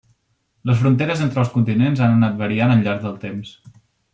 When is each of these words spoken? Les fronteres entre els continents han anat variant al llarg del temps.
Les 0.69 0.79
fronteres 0.83 1.21
entre 1.27 1.43
els 1.43 1.51
continents 1.57 2.03
han 2.07 2.17
anat 2.17 2.41
variant 2.43 2.75
al 2.77 2.85
llarg 2.89 3.07
del 3.07 3.17
temps. 3.27 3.57